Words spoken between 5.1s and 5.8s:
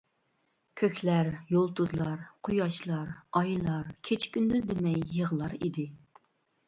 يىغلار